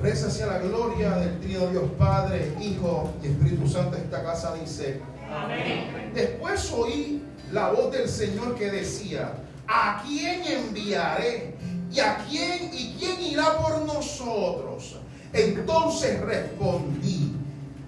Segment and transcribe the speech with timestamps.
[0.00, 3.96] Reza hacia la gloria del Trino Dios Padre, Hijo y Espíritu Santo.
[3.96, 6.12] Esta casa dice, Amén.
[6.14, 9.34] Después oí la voz del Señor que decía,
[9.66, 11.54] ¿a quién enviaré?
[11.90, 12.70] ¿Y a quién?
[12.72, 14.98] ¿Y quién irá por nosotros?
[15.32, 17.34] Entonces respondí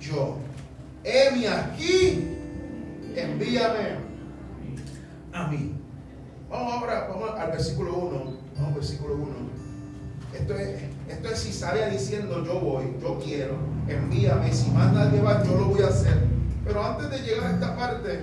[0.01, 0.37] yo,
[1.05, 2.37] heme aquí,
[3.15, 3.99] envíame
[5.33, 5.75] a mí.
[6.49, 8.11] Vamos ahora vamos al versículo 1.
[8.55, 9.27] Vamos al versículo 1.
[10.39, 13.55] Esto es, esto es Isaías diciendo yo voy, yo quiero,
[13.89, 16.19] envíame, si manda a llevar yo lo voy a hacer.
[16.65, 18.21] Pero antes de llegar a esta parte,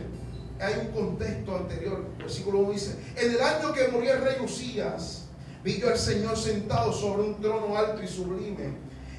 [0.60, 2.06] hay un contexto anterior.
[2.18, 5.26] Versículo 1 dice, en el año que murió el rey Usías,
[5.64, 8.76] vi yo al Señor sentado sobre un trono alto y sublime,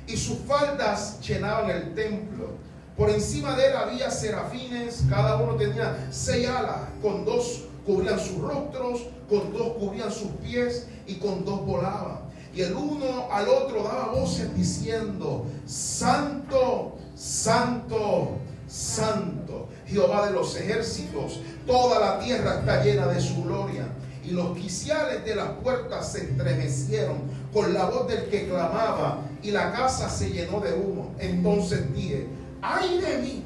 [0.07, 2.48] y sus faldas llenaban el templo.
[2.97, 8.39] Por encima de él había serafines, cada uno tenía seis alas, con dos cubrían sus
[8.39, 12.28] rostros, con dos cubrían sus pies y con dos volaban.
[12.59, 18.31] Y el uno al otro daba voces diciendo, Santo, Santo,
[18.67, 23.86] Santo, Jehová de los ejércitos, toda la tierra está llena de su gloria.
[24.25, 27.19] Y los quiciales de las puertas se estremecieron
[27.53, 31.14] con la voz del que clamaba, y la casa se llenó de humo.
[31.20, 32.27] Entonces dije,
[32.61, 33.45] ay de mí,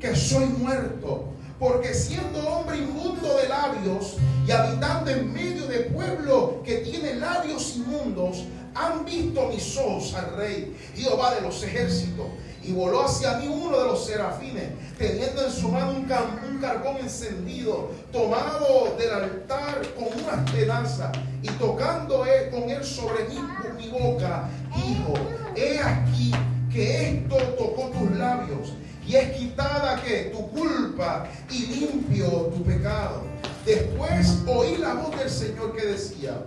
[0.00, 1.26] que soy muerto,
[1.62, 7.76] porque siendo hombre inmundo de labios y habitando en medio de pueblo que tiene labios
[7.76, 12.26] inmundos, han visto mis ojos al rey, Jehová de los ejércitos.
[12.64, 17.90] Y voló hacia mí uno de los serafines, teniendo en su mano un, carbón encendido,
[18.10, 23.38] tomado del altar con una tenazas, y tocando él, con él sobre mí
[23.76, 25.14] mi boca, dijo,
[25.54, 26.32] he aquí
[26.72, 28.72] que esto tocó tus labios,
[29.06, 33.22] y es quitada que tu culpa y limpio tu pecado.
[33.64, 36.42] Después oí la voz del Señor que decía,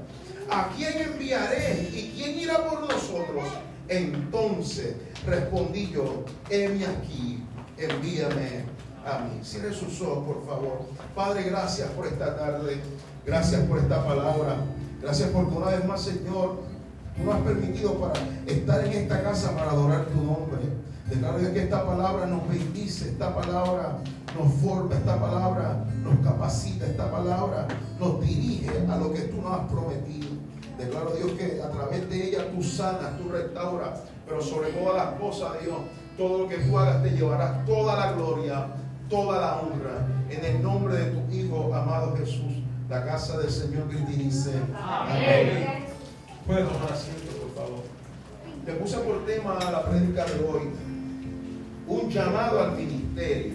[0.49, 3.43] ¿a quién enviaré y quién irá por nosotros?
[3.87, 4.95] Entonces
[5.25, 7.43] respondí yo, heme aquí,
[7.77, 8.65] envíame
[9.05, 9.39] a mí.
[9.43, 10.79] Cierre sus ojos, por favor.
[11.13, 12.79] Padre, gracias por esta tarde.
[13.25, 14.57] Gracias por esta palabra.
[15.01, 16.59] Gracias porque una vez más, Señor,
[17.15, 18.13] tú nos has permitido para
[18.45, 20.61] estar en esta casa para adorar tu nombre.
[21.09, 23.97] Declaro que esta palabra nos bendice, esta palabra
[24.35, 27.67] nos forma, esta palabra nos capacita, esta palabra
[27.99, 30.29] nos dirige a lo que tú nos has prometido.
[30.79, 35.19] Declaro Dios que a través de ella tú sanas, tú restauras, pero sobre todas las
[35.19, 35.77] cosas, Dios,
[36.17, 38.67] todo lo que tú hagas te llevará toda la gloria,
[39.07, 42.63] toda la honra, en el nombre de tu Hijo amado Jesús.
[42.89, 45.85] La casa del Señor que dice, Amén.
[46.45, 47.83] Puedes tomar asiento, por favor.
[48.65, 50.69] Te puse por tema la prédica de hoy,
[51.87, 53.53] un llamado al ministerio.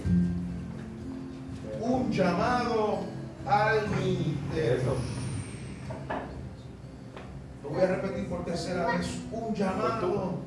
[1.80, 3.00] Un llamado
[3.46, 4.94] al ministerio.
[7.62, 9.06] Lo voy a repetir por tercera vez.
[9.32, 10.40] Un llamado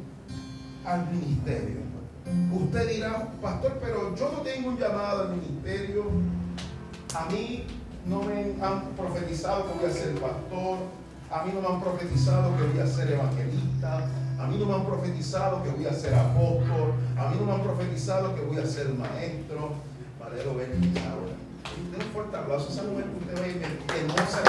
[0.85, 1.81] al ministerio.
[2.53, 6.05] Usted dirá, pastor, pero yo no tengo un llamado al ministerio.
[7.15, 7.65] A mí
[8.05, 10.77] no me han profetizado que voy a ser pastor.
[11.31, 14.07] A mí no me han profetizado que voy a ser evangelista.
[14.43, 16.95] A mí no me han profetizado que voy a ser apóstol.
[17.17, 19.71] A mí no me han profetizado que voy a ser maestro.
[20.19, 21.31] Valero Vélez ahora.
[21.63, 24.39] Usted un fuerte aplauso a esa mujer que usted ve que no se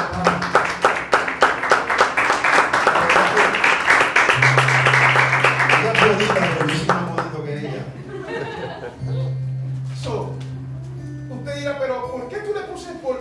[5.91, 7.83] aplaudida, pero yo soy más bonito que ella.
[10.03, 10.33] So,
[11.31, 13.21] usted dirá, pero ¿por qué tú le, puse por,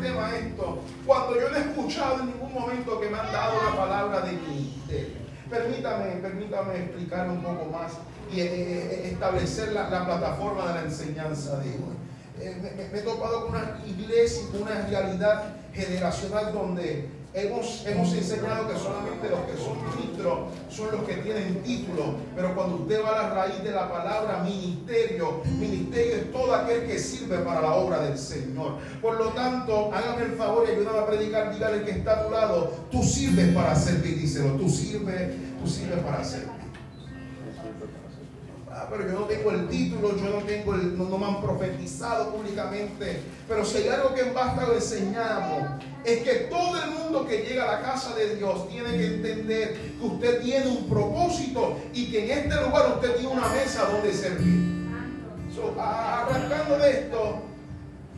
[0.00, 0.82] tema esto?
[1.06, 4.32] Cuando yo no he escuchado en ningún momento que me han dado la palabra de
[4.32, 5.19] ministerio.
[5.50, 7.92] Permítame, permítame explicar un poco más
[8.32, 11.96] y eh, eh, establecer la, la, plataforma de la enseñanza de hoy.
[12.40, 12.56] Eh,
[12.92, 18.78] me, he topado con una iglesia, con una realidad generacional donde hemos, hemos enseñado que
[18.78, 23.22] solamente los que son ministros son los que tienen título, pero cuando usted va a
[23.22, 28.00] la raíz de la palabra ministerio, ministerio es todo aquel que sirve para la obra
[28.00, 28.78] del Señor.
[29.00, 32.32] Por lo tanto, hágame el favor y ayúdame a predicar, dígale que está a tu
[32.32, 36.59] lado, tú sirves para servir, díselo, tú sirves, tú sirves para servir.
[38.80, 41.42] Ah, pero yo no tengo el título, yo no tengo el, no, no, me han
[41.42, 43.20] profetizado públicamente.
[43.46, 47.64] Pero si hay algo que en Vástago enseñamos, es que todo el mundo que llega
[47.64, 52.24] a la casa de Dios tiene que entender que usted tiene un propósito y que
[52.24, 54.70] en este lugar usted tiene una mesa donde servir.
[55.78, 57.42] Arrancando de esto,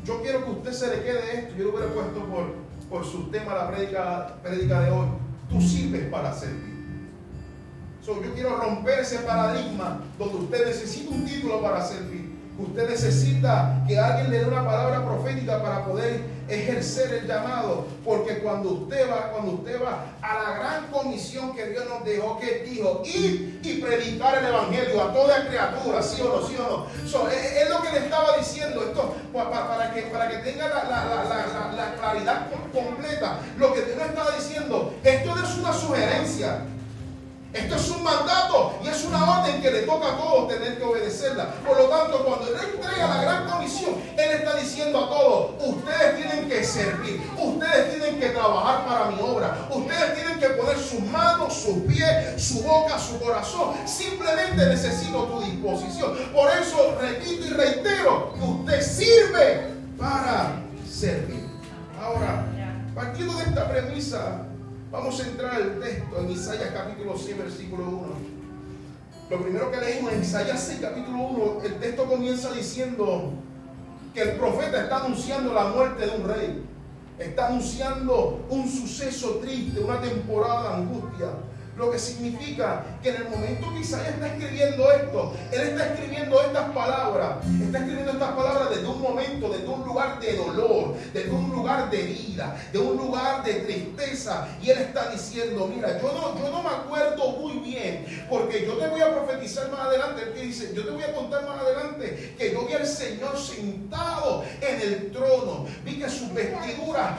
[0.04, 1.54] yo quiero que usted se le quede esto.
[1.58, 2.54] Yo lo hubiera puesto por,
[2.88, 5.06] por su tema la prédica, prédica de hoy.
[5.50, 6.71] Tú sirves para servir.
[8.04, 12.32] So, yo quiero romper ese paradigma donde usted necesita un título para servir.
[12.58, 17.86] Usted necesita que alguien le dé una palabra profética para poder ejercer el llamado.
[18.04, 22.40] Porque cuando usted va, cuando usted va a la gran comisión que Dios nos dejó,
[22.40, 26.88] que dijo, ir y predicar el evangelio a toda criatura, sí o no, sí o
[27.14, 27.28] no.
[27.30, 33.38] es, lo que le estaba diciendo esto para, que, para que tenga la, claridad completa.
[33.58, 36.58] Lo que Dios nos estaba diciendo, esto no es una sugerencia.
[37.52, 40.84] Esto es un mandato y es una orden que le toca a todos tener que
[40.84, 41.52] obedecerla.
[41.66, 46.16] Por lo tanto, cuando Él entrega la gran comisión, Él está diciendo a todos, ustedes
[46.16, 51.00] tienen que servir, ustedes tienen que trabajar para mi obra, ustedes tienen que poner sus
[51.02, 53.74] manos, sus pies, su boca, su corazón.
[53.84, 56.16] Simplemente necesito tu disposición.
[56.32, 61.46] Por eso repito y reitero que usted sirve para servir.
[62.00, 62.46] Ahora,
[62.94, 64.46] partiendo de esta premisa,
[64.92, 68.00] Vamos a entrar al texto en Isaías capítulo 6, versículo 1.
[69.30, 73.32] Lo primero que leímos en Isaías 6, capítulo 1, el texto comienza diciendo
[74.12, 76.62] que el profeta está anunciando la muerte de un rey.
[77.18, 81.28] Está anunciando un suceso triste, una temporada de angustia.
[81.82, 86.40] Lo que significa que en el momento que Isaías está escribiendo esto, él está escribiendo
[86.40, 91.30] estas palabras, está escribiendo estas palabras desde un momento, desde un lugar de dolor, desde
[91.32, 94.46] un lugar de vida, de un lugar de tristeza.
[94.62, 98.74] Y él está diciendo, mira, yo no, yo no me acuerdo muy bien, porque yo
[98.74, 100.22] te voy a profetizar más adelante.
[100.22, 104.44] Él dice, yo te voy a contar más adelante que yo vi al Señor sentado
[104.60, 107.18] en el trono, vi que sus vestiduras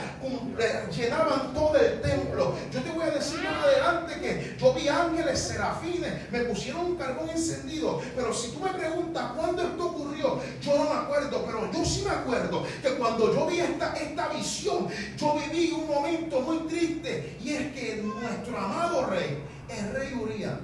[0.58, 2.56] eh, llenaban todo el templo.
[2.72, 6.96] Yo te voy a decir más adelante que yo vi ángeles serafines, me pusieron un
[6.96, 8.02] carbón encendido.
[8.16, 12.04] Pero si tú me preguntas cuándo esto ocurrió, yo no me acuerdo, pero yo sí
[12.04, 17.38] me acuerdo que cuando yo vi esta, esta visión, yo viví un momento muy triste
[17.44, 20.60] y es que nuestro amado rey, el rey Uriah,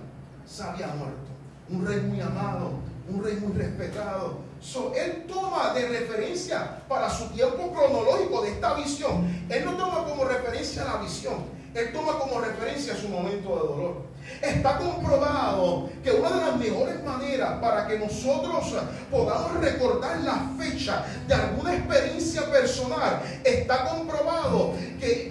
[0.46, 1.30] se había muerto.
[1.70, 2.72] Un rey muy amado,
[3.08, 4.40] un rey muy respetado.
[4.96, 9.46] él toma de referencia para su tiempo cronológico de esta visión.
[9.50, 11.59] Él no toma como referencia la visión.
[11.74, 14.10] Él toma como referencia su momento de dolor.
[14.42, 18.74] Está comprobado que una de las mejores maneras para que nosotros
[19.10, 24.69] podamos recordar la fecha de alguna experiencia personal, está comprobado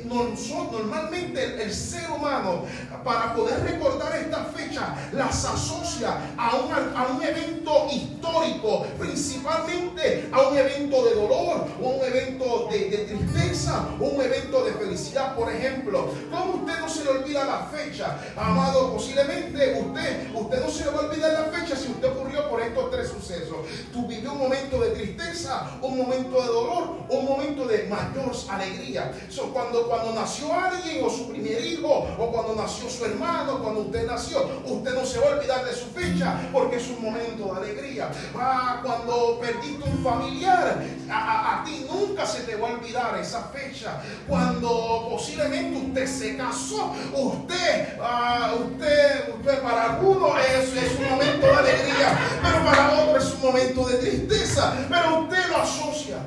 [0.08, 2.64] normalmente el, ser humano,
[3.04, 10.42] para poder recordar esta fecha, las asocia a un, a un evento histórico, principalmente a
[10.42, 12.78] un evento de dolor, o un evento de,
[13.08, 15.34] tristeza, o un evento de felicidad.
[15.34, 18.92] Por ejemplo, ¿cómo usted no se le olvida la fecha, amado?
[18.92, 22.60] posiblemente usted, usted no se le va a olvidar la fecha si usted ocurrió por
[22.60, 23.58] estos tres sucesos.
[23.92, 29.12] Tú vivió un momento de tristeza, un momento de dolor, un momento de mayor alegría.
[29.52, 34.06] cuando, cuando nació alguien o su primer hijo, o cuando nació su hermano, cuando usted
[34.06, 37.60] nació, usted no se va a olvidar de su fecha porque es un momento de
[37.60, 38.10] alegría.
[38.36, 44.00] Ah, cuando perdiste un familiar, a, ti nunca se te va a olvidar esa fecha.
[44.26, 51.56] Cuando posiblemente usted se casó, usted, ah, usted, para algunos es, es un momento de
[51.56, 56.18] alegría, pero para otros es un momento de tristeza, pero usted lo asocia.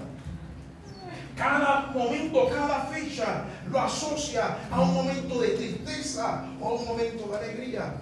[1.35, 7.27] Cada momento, cada fecha lo asocia a un momento de tristeza o a un momento
[7.27, 7.95] de alegría.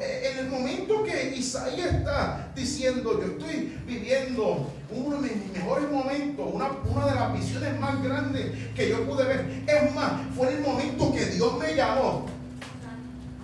[0.00, 5.90] Eh, en el momento que Isaías está diciendo, yo estoy viviendo uno de mis mejores
[5.90, 10.54] momentos, una, una de las visiones más grandes que yo pude ver, es más, fue
[10.54, 12.26] el momento que Dios me llamó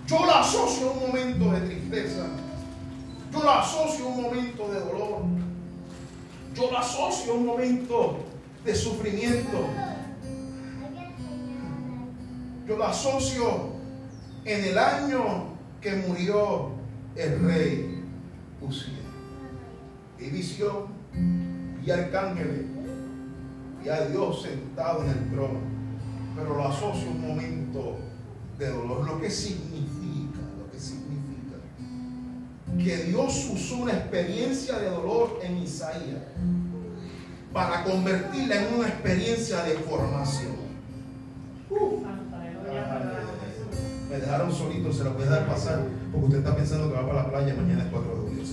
[0.07, 2.27] yo la asocio a un momento de tristeza.
[3.33, 5.21] Yo la asocio a un momento de dolor.
[6.53, 8.19] Yo la asocio a un momento
[8.65, 9.69] de sufrimiento.
[12.67, 13.75] Yo la asocio
[14.43, 16.71] en el año que murió
[17.15, 17.91] el rey
[18.61, 18.93] Usía.
[20.17, 20.87] Y visión,
[21.85, 22.65] y arcángeles,
[23.83, 25.59] y a Dios sentado en el trono.
[26.35, 27.97] Pero lo asocio un momento
[28.57, 29.05] de dolor.
[29.05, 31.57] Lo que significa, lo que significa
[32.83, 36.23] que Dios usó una experiencia de dolor en Isaías
[37.55, 40.55] para convertirla en una experiencia de formación.
[44.09, 45.79] me dejaron solito, se lo voy a dar pasar,
[46.11, 48.43] porque usted está pensando que va para la playa mañana es 4 de julio.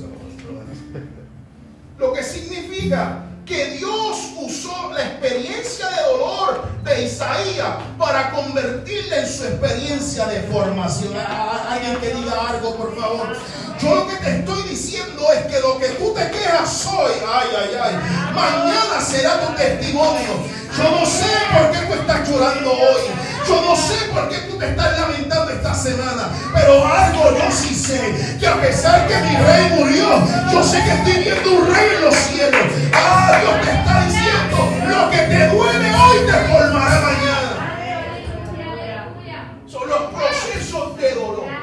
[1.99, 9.27] Lo que significa que Dios usó la experiencia de dolor de Isaías para convertirla en
[9.27, 11.13] su experiencia de formación.
[11.17, 13.37] Alguien que diga algo, por favor.
[13.81, 17.02] Yo lo que te estoy diciendo es que lo que tú te quejas hoy,
[18.33, 20.63] mañana será tu testimonio.
[20.77, 23.03] Yo no sé por qué tú estás llorando hoy.
[23.47, 26.31] Yo no sé por qué tú te estás lamentando esta semana.
[26.55, 28.37] Pero algo yo sí sé.
[28.41, 32.05] Que a pesar que mi rey murió, yo sé que estoy viendo un rey en
[32.05, 32.61] los cielos.
[32.95, 34.57] Ah, Dios te está diciendo,
[34.89, 37.53] lo que te duele hoy te formará mañana.
[39.67, 41.63] Son los procesos de dolor.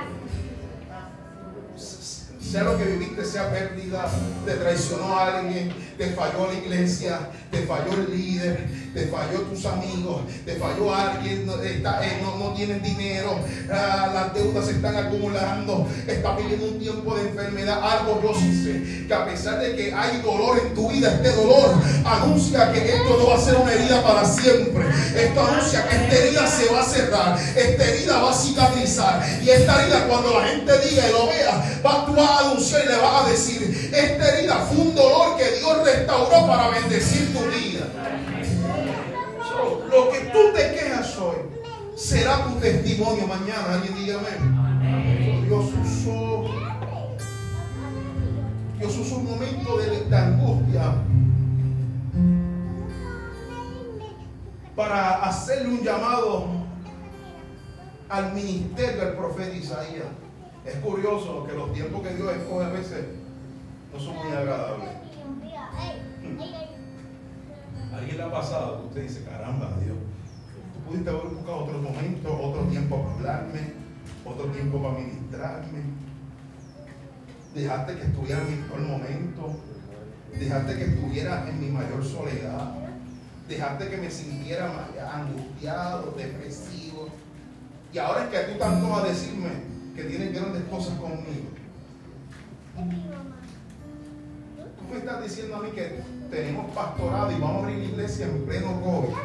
[1.78, 4.10] Sea lo que viviste, sea pérdida,
[4.44, 7.20] te traicionó a alguien te falló la iglesia,
[7.51, 11.84] te falló el líder, te falló tus amigos, te falló alguien, no, eh,
[12.24, 13.38] no, no tienen dinero,
[13.70, 18.63] ah, las deudas se están acumulando, está viviendo un tiempo de enfermedad, algo yo sí
[18.63, 21.75] sé, que a pesar de que hay dolor en tu vida, este dolor
[22.06, 26.15] anuncia que esto no va a ser una herida para siempre, esto anuncia que esta
[26.15, 29.39] herida se va a cerrar, esta herida va a cicatrizar.
[29.44, 32.86] Y esta herida cuando la gente diga y lo vea, va, tú vas a anunciar
[32.86, 37.34] y le vas a decir, esta herida fue un dolor que Dios restauró para bendecir
[37.34, 37.86] tu vida.
[39.89, 41.38] lo que tú te quejas hoy
[41.96, 43.74] será tu testimonio mañana.
[43.74, 45.46] Alguien dígame.
[45.46, 46.46] Dios usó,
[48.77, 50.93] Dios usó un momento de, angustia
[54.75, 56.48] para hacerle un llamado
[58.08, 60.05] al ministerio del profeta Isaías.
[60.65, 63.05] Es curioso que los tiempos que Dios escoge a veces
[63.93, 64.89] no son muy agradables.
[67.93, 68.86] ¿Alguien le ha pasado?
[68.88, 69.98] Usted dice, caramba, Dios,
[70.74, 73.74] tú pudiste haber buscado otro momento, otro tiempo para hablarme,
[74.25, 75.79] otro tiempo para ministrarme.
[77.53, 79.55] Dejaste que estuviera en mi mejor momento.
[80.38, 82.75] Dejaste que estuviera en mi mayor soledad.
[83.48, 84.72] Dejaste que me sintiera
[85.12, 87.08] angustiado, depresivo.
[87.91, 89.50] Y ahora es que tú tanto vas a decirme
[89.96, 91.50] que tienes grandes cosas conmigo.
[94.89, 98.81] Me estás diciendo a mí que tenemos pastorado y vamos a abrir iglesia en pleno
[98.81, 99.15] COVID.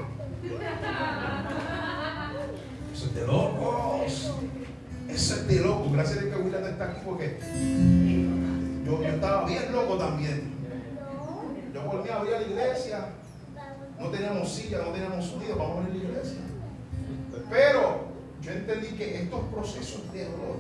[2.92, 4.33] Eso es de locos.
[5.09, 5.92] Eso es de locos.
[5.92, 7.38] Gracias a que William está aquí porque
[8.85, 10.52] yo, estaba bien loco también.
[11.73, 13.06] Yo volví a abrir la iglesia.
[13.99, 16.40] No teníamos silla, no teníamos sonido para abrir la iglesia.
[17.49, 18.04] Pero
[18.42, 20.59] yo entendí que estos procesos de dolor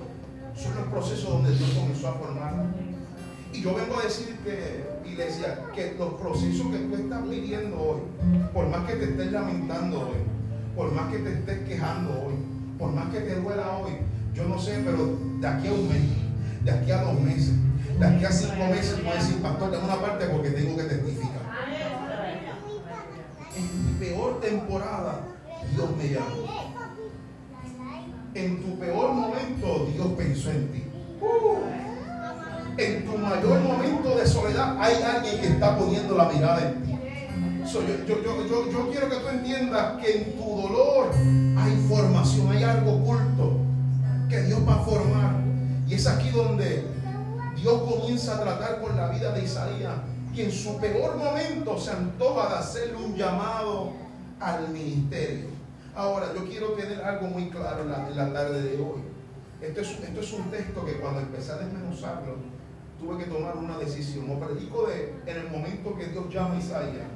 [0.56, 2.54] son los procesos donde Dios comenzó a formar.
[3.54, 8.00] Y yo vengo a decirte, iglesia, que los procesos que tú estás viviendo hoy,
[8.52, 10.16] por más que te estés lamentando hoy,
[10.74, 12.34] por más que te estés quejando hoy,
[12.76, 13.92] por más que te duela hoy,
[14.34, 16.02] yo no sé, pero de aquí a un mes,
[16.64, 17.54] de aquí a dos meses,
[17.96, 20.82] de aquí a cinco meses, voy a decir, pastor, de una parte porque tengo que
[20.82, 21.42] testificar.
[23.56, 25.20] En mi peor temporada,
[25.72, 26.74] Dios me llamó.
[28.34, 30.82] En tu peor momento, Dios pensó en ti.
[31.20, 31.53] Uh
[32.76, 36.98] en tu mayor momento de soledad hay alguien que está poniendo la mirada en ti.
[38.06, 41.10] yo, quiero que tú entiendas que en tu dolor
[41.56, 43.58] hay formación, hay algo oculto
[44.28, 45.36] que Dios va a formar.
[45.86, 46.84] Y es aquí donde
[47.56, 49.94] Dios comienza a tratar con la vida de Isaías,
[50.34, 53.92] que en su peor momento se antoja de hacerle un llamado
[54.40, 55.46] al ministerio.
[55.94, 59.02] Ahora, yo quiero tener algo muy claro en la, tarde de hoy.
[59.60, 62.53] Esto es, esto es un texto que cuando empecé a desmenuzarlo,
[62.98, 64.30] tuve que tomar una decisión.
[64.30, 67.08] O predico de, en el momento que Dios llama a Isaías,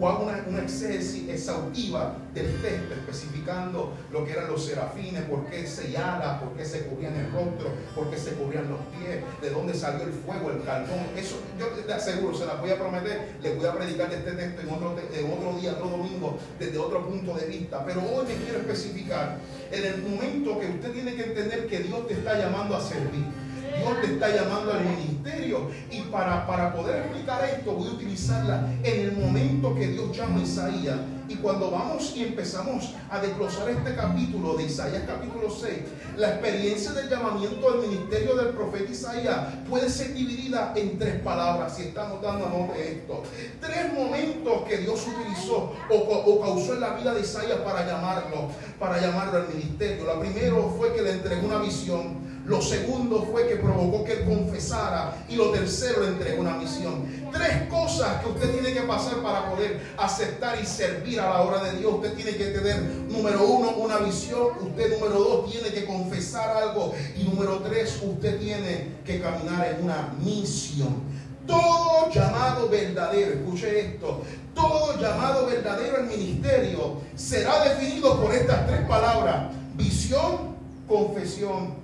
[0.00, 5.66] o hago una, una exhaustiva del texto, especificando lo que eran los serafines, por qué
[5.66, 9.50] se ala, por qué se cubrían el rostro, por qué se cubrían los pies, de
[9.50, 11.06] dónde salió el fuego, el carbón.
[11.16, 14.62] Eso yo te aseguro, se las voy a prometer, les voy a predicar este texto
[14.62, 17.84] en otro, en otro día, otro domingo, desde otro punto de vista.
[17.84, 19.38] Pero hoy me quiero especificar
[19.70, 23.43] en el momento que usted tiene que entender que Dios te está llamando a servir
[23.78, 25.70] Dios te está llamando al ministerio.
[25.90, 30.40] Y para, para poder explicar esto, voy a utilizarla en el momento que Dios llama
[30.40, 30.96] a Isaías.
[31.26, 35.72] Y cuando vamos y empezamos a desglosar este capítulo de Isaías capítulo 6,
[36.18, 39.38] la experiencia del llamamiento al ministerio del profeta Isaías
[39.68, 43.22] puede ser dividida en tres palabras, si estamos dando nombre de esto.
[43.58, 48.50] Tres momentos que Dios utilizó o, o, causó en la vida de Isaías para llamarlo,
[48.78, 50.04] para llamarlo al ministerio.
[50.04, 52.33] La primero fue que le entregó una visión.
[52.46, 55.24] Lo segundo fue que provocó que él confesara.
[55.28, 57.06] Y lo tercero le entregó una misión.
[57.32, 61.64] Tres cosas que usted tiene que pasar para poder aceptar y servir a la obra
[61.64, 61.94] de Dios.
[61.94, 64.48] Usted tiene que tener, número uno, una visión.
[64.60, 66.94] Usted, número dos, tiene que confesar algo.
[67.16, 71.02] Y número tres, usted tiene que caminar en una misión.
[71.46, 74.22] Todo llamado verdadero, escuche esto,
[74.54, 80.56] todo llamado verdadero al ministerio será definido por estas tres palabras, visión,
[80.88, 81.83] confesión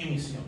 [0.00, 0.42] y misión.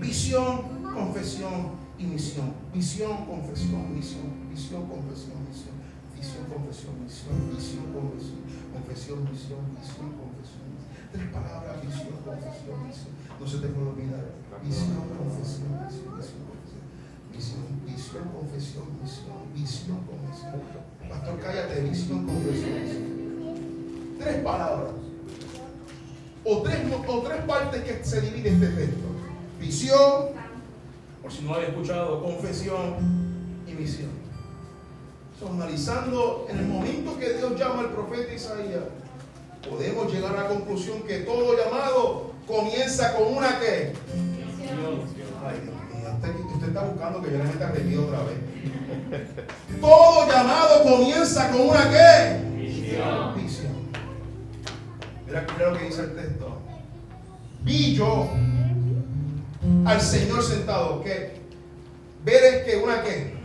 [0.00, 2.52] Visión, confesión y misión.
[2.72, 4.28] Visión, confesión, misión.
[4.50, 5.76] Visión, confesión, misión.
[6.14, 7.36] Visión, confesión, misión.
[7.54, 8.40] Visión, confesión,
[8.72, 9.62] confesión, misión.
[9.80, 10.68] Visión, confesión.
[11.12, 13.12] Tres palabras, visión, confesión, misión.
[13.40, 14.24] No se te puede olvidar.
[14.62, 16.12] Visión, confesión, misión.
[16.18, 16.84] Visión, confesión.
[17.32, 19.40] Visión, visión, confesión, misión.
[19.54, 20.60] Visión, confesión.
[21.08, 21.80] Pastor, cállate.
[21.88, 24.18] Visión, confesión, misión.
[24.18, 25.07] Tres palabras
[26.48, 29.06] o tres, o tres partes que se dividen este texto.
[29.60, 30.28] Visión,
[31.20, 32.94] por si no había escuchado, confesión
[33.66, 34.10] y misión.
[35.38, 38.84] So, analizando en el momento que Dios llama al profeta Isaías,
[39.68, 43.92] podemos llegar a la conclusión que todo llamado comienza con una que.
[45.46, 48.38] Ay, Dios mío, usted, usted está buscando que yo le meta repetido otra vez.
[49.80, 52.56] Todo llamado comienza con una que.
[52.56, 53.36] Visión.
[55.28, 56.58] Mira, mira lo que dice el texto.
[57.62, 58.30] Vi yo
[59.84, 61.02] al Señor sentado.
[61.02, 61.38] que
[62.24, 63.36] Ver es que una que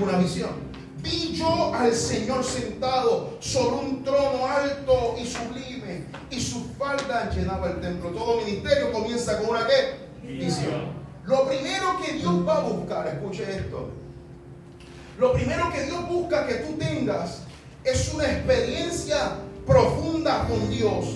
[0.00, 0.50] una visión.
[0.98, 7.70] Vi yo al Señor sentado sobre un trono alto y sublime y su falda llenaba
[7.70, 8.10] el templo.
[8.10, 10.92] Todo ministerio comienza con una que visión.
[11.24, 13.90] Lo primero que Dios va a buscar, escuche esto.
[15.18, 17.40] Lo primero que Dios busca que tú tengas
[17.82, 21.06] es una experiencia profunda con Dios.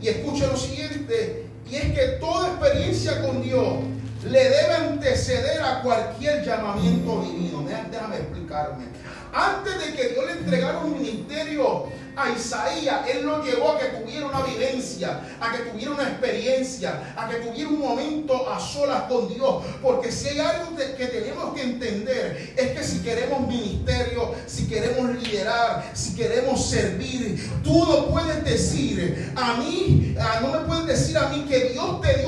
[0.00, 3.78] Y escuche lo siguiente, y es que toda experiencia con Dios
[4.24, 7.64] le debe anteceder a cualquier llamamiento divino.
[7.90, 8.84] Déjame explicarme.
[9.32, 11.84] Antes de que Dios le entregara un ministerio
[12.16, 17.14] a Isaías, Él lo llevó a que tuviera una vivencia, a que tuviera una experiencia,
[17.14, 19.62] a que tuviera un momento a solas con Dios.
[19.82, 25.10] Porque si hay algo que tenemos que entender, es que si queremos ministerio, si queremos
[25.16, 31.28] liderar, si queremos servir, tú no puedes decir a mí, no me puedes decir a
[31.28, 32.25] mí que Dios te dio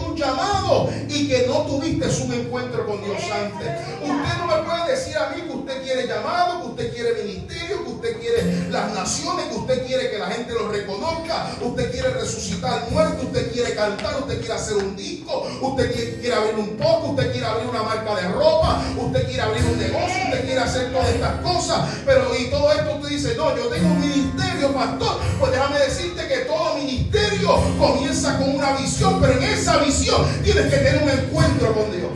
[1.09, 3.69] y que no tuviste un encuentro con Dios antes.
[4.03, 7.85] Usted no me puede decir a mí que usted quiere llamado, que usted quiere ministerio,
[7.85, 12.11] que usted quiere las naciones, que usted quiere que la gente lo reconozca, usted quiere
[12.11, 17.09] resucitar muerto, usted quiere cantar, usted quiere hacer un disco, usted quiere, abrir un poco,
[17.09, 20.93] usted quiere abrir una marca de ropa, usted quiere abrir un negocio, usted quiere hacer
[20.93, 25.21] todas estas cosas, pero y todo esto usted dice, no, yo tengo un ministerio, pastor,
[25.39, 30.67] pues déjame decirte que todo ministerio comienza con una visión, pero en esa visión tienes
[30.67, 32.11] que tener un encuentro con Dios.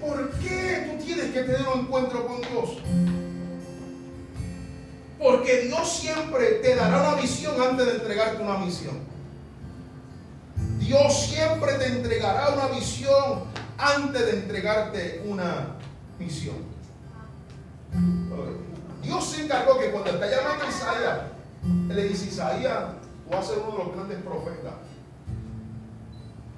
[0.00, 2.78] ¿Por qué tú tienes que tener un encuentro con Dios?
[5.18, 8.98] Porque Dios siempre te dará una visión antes de entregarte una misión.
[10.78, 13.44] Dios siempre te entregará una visión
[13.78, 15.76] antes de entregarte una
[16.18, 16.75] misión.
[19.02, 21.20] Dios se encargó que cuando está llamando a Isaías,
[21.62, 22.84] él le dice, Isaías,
[23.24, 24.74] tú vas a ser uno de los grandes profetas.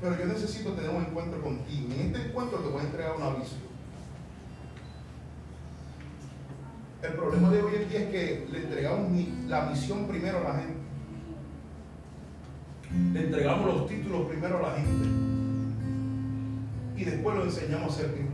[0.01, 1.89] Pero yo necesito tener un encuentro contigo.
[1.89, 3.69] Y en este encuentro te voy a entregar una visión.
[7.03, 9.11] El problema de hoy en día es que le entregamos
[9.47, 10.79] la misión primero a la gente.
[13.13, 15.09] Le entregamos los títulos primero a la gente.
[16.97, 18.27] Y después lo enseñamos a servir.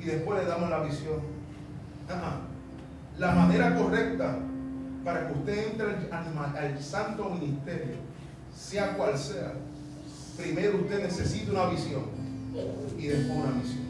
[0.00, 1.33] Y después le damos la visión.
[3.18, 4.36] La manera correcta
[5.04, 7.96] para que usted entre al, santo ministerio,
[8.54, 9.52] sea cual sea,
[10.36, 12.04] primero usted necesita una visión
[12.98, 13.84] y después una misión.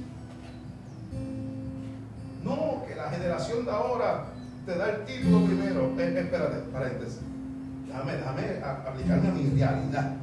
[2.42, 4.27] No, que la generación de ahora
[4.66, 5.94] te da el título primero.
[5.98, 7.20] Eh, espérate, paréntesis.
[7.87, 10.16] Déjame, déjame aplicarme a mi realidad.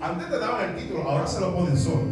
[0.00, 2.02] Antes te daban el título, ahora se lo ponen solo.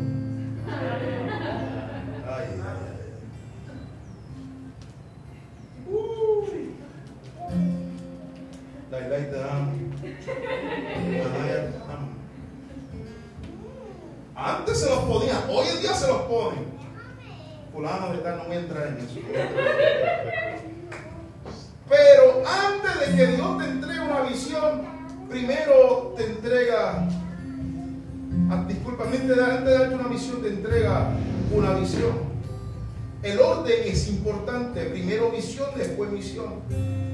[35.77, 36.61] Después misión,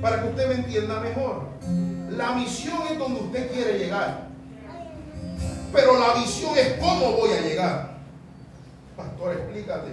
[0.00, 1.48] para que usted me entienda mejor.
[2.10, 4.28] La misión es donde usted quiere llegar,
[5.72, 7.96] pero la visión es cómo voy a llegar.
[8.96, 9.90] Pastor, explícate.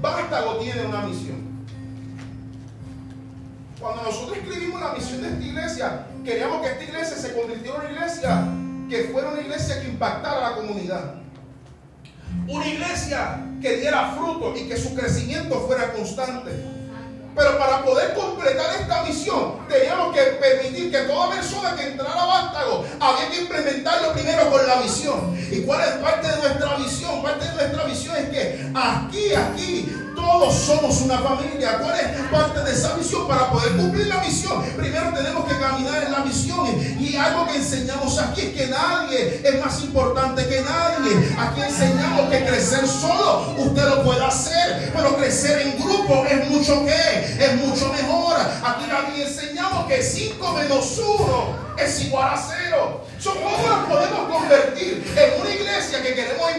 [0.00, 1.54] Vástago tiene una misión.
[3.80, 7.80] Cuando nosotros escribimos la misión de esta iglesia, queríamos que esta iglesia se convirtiera en
[7.82, 8.44] una iglesia
[8.88, 11.14] que fuera una iglesia que impactara a la comunidad.
[12.48, 16.73] Una iglesia que diera fruto y que su crecimiento fuera constante.
[17.34, 22.26] Pero para poder completar esta misión, teníamos que permitir que toda persona que entrara a
[22.26, 25.36] Vástago había que implementarlo primero con la visión.
[25.50, 27.22] ¿Y cuál es parte de nuestra visión?
[27.22, 29.93] Parte de nuestra visión es que aquí, aquí,
[30.24, 31.78] todos somos una familia.
[31.78, 33.28] ¿Cuál es parte de esa misión?
[33.28, 36.66] Para poder cumplir la misión, primero tenemos que caminar en la misión.
[36.98, 41.34] Y algo que enseñamos aquí es que nadie es más importante que nadie.
[41.38, 46.84] Aquí enseñamos que crecer solo usted lo puede hacer, pero crecer en grupo es mucho
[46.84, 48.36] que, es mucho mejor.
[48.38, 53.00] Aquí también enseñamos que 5 menos 1 es igual a 0.
[53.24, 55.64] ¿Cómo nos podemos convertir en una iglesia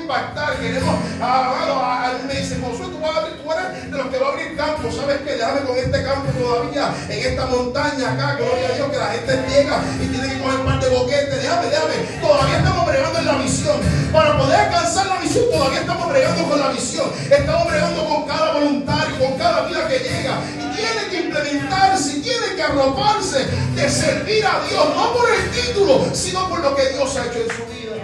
[0.05, 4.17] impactar, queremos, ah, me dicen, Josué, tú, vas a abrir, tú eres de los que
[4.17, 5.33] va a abrir campo, ¿sabes qué?
[5.35, 9.31] Déjame con este campo todavía, en esta montaña acá, gloria a Dios, que la gente
[9.49, 13.25] llega y tiene que coger un par de boquetes, déjame, déjame, todavía estamos bregando en
[13.25, 13.77] la visión,
[14.11, 18.53] para poder alcanzar la visión, todavía estamos bregando con la visión, estamos bregando con cada
[18.53, 23.89] voluntario, con cada vida que llega, y tiene que implementarse, y tiene que arroparse de
[23.89, 27.49] servir a Dios, no por el título, sino por lo que Dios ha hecho en
[27.49, 27.95] su vida.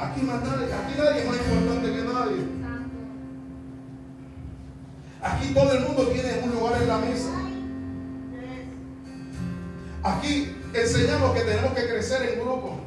[0.00, 2.57] Aquí, nadie, aquí nadie es más importante que nadie.
[5.38, 7.30] Aquí todo el mundo tiene un lugar en la mesa.
[10.02, 12.80] Aquí enseñamos que tenemos que crecer en grupo.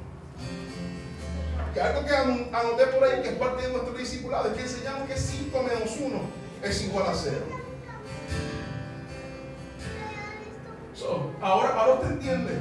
[1.73, 5.07] Que algo que anoté por ahí que es parte de nuestro discipulado es que enseñamos
[5.07, 6.19] que 5 menos 1
[6.63, 7.37] es igual a 0.
[11.41, 12.51] ahora, ahora usted entiende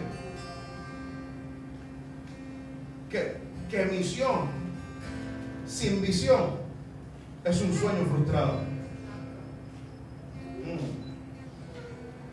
[3.11, 3.37] que,
[3.68, 4.48] que misión
[5.66, 6.61] sin visión
[7.44, 8.69] es un sueño frustrado.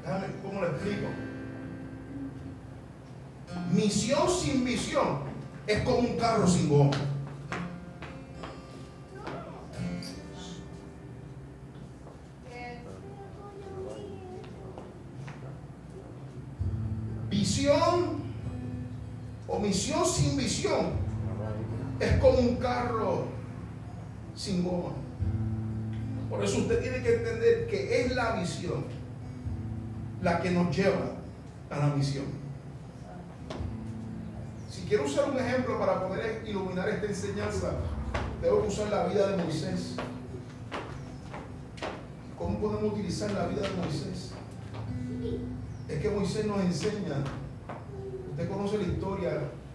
[0.03, 1.07] Déjame, ¿cómo lo explico?
[3.71, 5.19] Misión sin visión
[5.65, 6.91] es como un carro sin goma.
[17.29, 18.21] Visión
[19.47, 20.91] o misión sin visión
[21.99, 23.25] es como un carro
[24.35, 25.06] sin goma.
[26.29, 28.85] Por eso usted tiene que entender que es la visión
[30.21, 31.13] la que nos lleva
[31.69, 32.25] a la misión.
[34.69, 37.71] Si quiero usar un ejemplo para poder iluminar esta enseñanza,
[38.41, 39.95] que usar la vida de Moisés.
[42.37, 44.31] ¿Cómo podemos utilizar la vida de Moisés?
[45.87, 47.23] Es que Moisés nos enseña,
[48.31, 49.31] usted conoce la historia,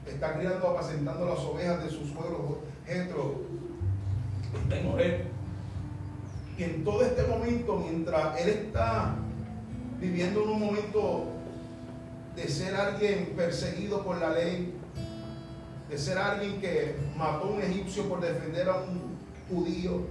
[0.07, 3.43] está criando, apacentando las ovejas de sus suegro Jetro,
[4.71, 5.32] en
[6.85, 9.15] todo este momento, mientras él está
[10.01, 11.27] viviendo en un momento
[12.37, 14.75] de ser alguien perseguido por la ley,
[15.89, 19.17] de ser alguien que mató a un egipcio por defender a un
[19.49, 20.07] judío.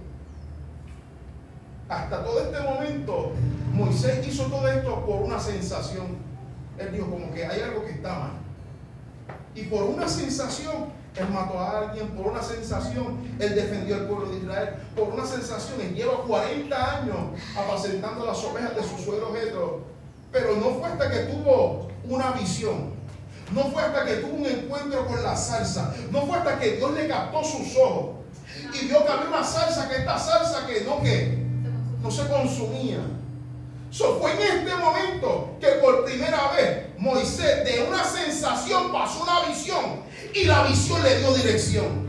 [1.88, 3.32] Hasta todo este momento,
[3.72, 6.16] Moisés hizo todo esto por una sensación.
[6.78, 8.32] Él dijo como que hay algo que está mal.
[9.54, 10.86] Y por una sensación,
[11.16, 15.26] él mató a alguien, por una sensación, él defendió al pueblo de Israel, por una
[15.26, 17.16] sensación, él lleva 40 años
[17.56, 19.32] apacentando las ovejas de su suegro
[20.30, 22.94] pero no fue hasta que tuvo una visión,
[23.52, 26.92] no fue hasta que tuvo un encuentro con la salsa, no fue hasta que Dios
[26.92, 28.16] le captó sus ojos.
[28.72, 31.38] Y vio que había una salsa, que esta salsa que no que
[32.02, 33.00] no se consumía.
[33.90, 39.40] So, fue en este momento que por primera vez Moisés de una sensación pasó una
[39.48, 40.02] visión
[40.34, 42.06] y la visión le dio dirección.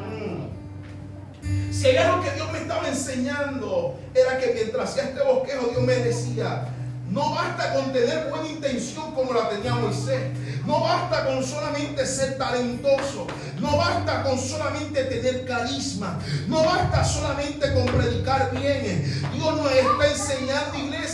[0.00, 1.72] Mm.
[1.72, 5.82] Si hay algo que Dios me estaba enseñando, era que mientras hacía este bosquejo, Dios
[5.82, 6.68] me decía,
[7.10, 10.20] no basta con tener buena intención como la tenía Moisés.
[10.66, 13.26] No basta con solamente ser talentoso.
[13.58, 16.18] No basta con solamente tener carisma.
[16.46, 19.22] No basta solamente con predicar bien.
[19.32, 21.07] Dios nos está enseñando, iglesia,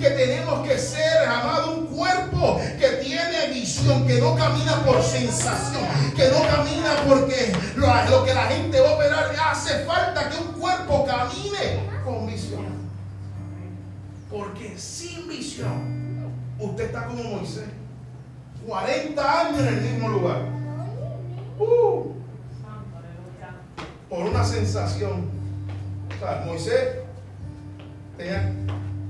[0.00, 5.84] que tenemos que ser, amado, un cuerpo que tiene visión, que no camina por sensación,
[6.16, 9.34] que no camina porque lo, que la gente va a operar.
[9.50, 12.66] Hace falta que un cuerpo camine con visión.
[14.30, 17.64] Porque sin visión, usted está como Moisés.
[18.66, 20.42] 40 años en el mismo lugar.
[21.58, 22.12] Uh.
[24.08, 25.28] por una sensación.
[26.14, 26.88] O sea, Moisés
[28.16, 28.52] tenía,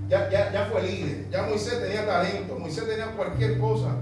[0.08, 1.30] ya, ya, ya fue líder.
[1.30, 2.58] Ya Moisés tenía talento.
[2.58, 3.96] Moisés tenía cualquier cosa.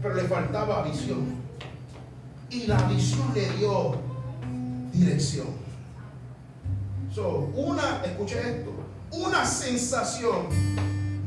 [0.00, 1.42] Pero le faltaba visión.
[2.50, 3.96] Y la visión le dio
[4.92, 5.48] dirección.
[7.14, 10.48] So, una, escuche esto una sensación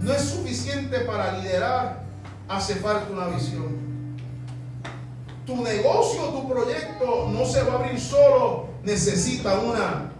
[0.01, 2.03] no es suficiente para liderar,
[2.47, 3.85] hace falta una visión.
[5.45, 10.11] Tu negocio, tu proyecto no se va a abrir solo, necesita una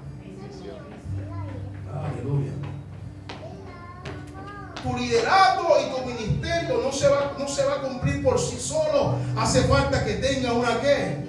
[4.86, 8.58] Tu liderato y tu ministerio no se, va, no se va a cumplir por sí
[8.60, 9.17] solo.
[9.36, 11.26] Hace falta que tenga una qué?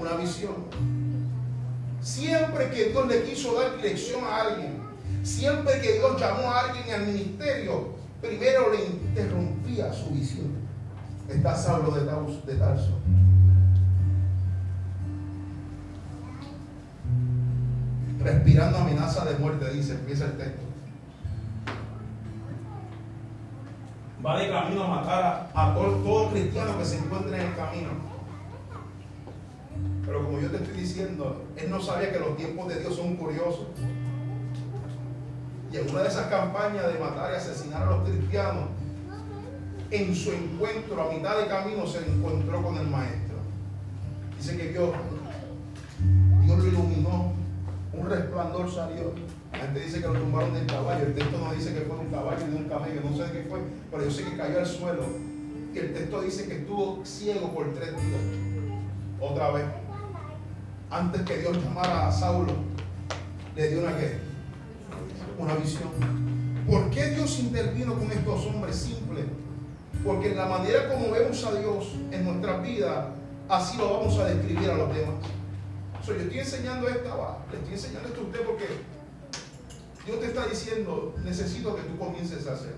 [0.00, 0.54] Una visión.
[2.00, 4.88] Siempre que Dios le quiso dar dirección a alguien,
[5.28, 10.52] Siempre que Dios llamó a alguien al ministerio, primero le interrumpía su visión.
[11.28, 12.00] Está Saulo de,
[12.50, 12.98] de Tarso.
[18.20, 20.67] Respirando amenaza de muerte, dice, empieza el texto.
[24.24, 27.88] Va de camino a matar a, todo, todo cristiano que se encuentre en el camino.
[30.04, 33.14] Pero como yo te estoy diciendo, él no sabía que los tiempos de Dios son
[33.16, 33.66] curiosos.
[35.72, 38.64] Y en una de esas campañas de matar y asesinar a los cristianos,
[39.90, 43.36] en su encuentro a mitad de camino se encontró con el maestro.
[44.36, 44.90] Dice que Dios,
[46.44, 47.32] Dios lo iluminó,
[47.92, 49.12] un resplandor salió.
[49.58, 51.06] La gente dice que lo tumbaron del caballo.
[51.06, 53.48] El texto no dice que fue un caballo ni un camello, no sé de qué
[53.48, 53.58] fue,
[53.90, 55.02] pero yo sé que cayó al suelo.
[55.74, 58.20] Y el texto dice que estuvo ciego por tres días.
[59.20, 59.64] Otra vez.
[60.90, 62.52] Antes que Dios llamara a Saulo,
[63.56, 64.18] le dio una qué?
[65.36, 65.88] Una visión.
[66.68, 69.24] ¿Por qué Dios intervino con estos hombres simples?
[70.04, 73.12] Porque en la manera como vemos a Dios en nuestra vida,
[73.48, 75.14] así lo vamos a describir a los demás.
[76.06, 77.10] yo estoy enseñando esta,
[77.50, 78.97] le estoy enseñando esto a usted porque
[80.08, 82.76] Dios te está diciendo, necesito que tú comiences a hacer.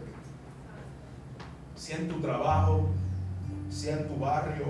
[1.76, 2.88] Sea en tu trabajo,
[3.70, 4.64] sea en tu barrio,